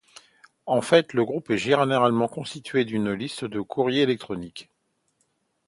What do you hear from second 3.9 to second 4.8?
électronique.